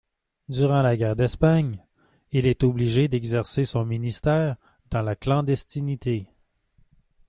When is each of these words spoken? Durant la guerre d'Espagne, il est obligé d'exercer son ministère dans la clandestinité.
Durant 0.49 0.81
la 0.81 0.97
guerre 0.97 1.15
d'Espagne, 1.15 1.85
il 2.31 2.47
est 2.47 2.63
obligé 2.63 3.07
d'exercer 3.07 3.65
son 3.65 3.85
ministère 3.85 4.55
dans 4.89 5.03
la 5.03 5.15
clandestinité. 5.15 6.27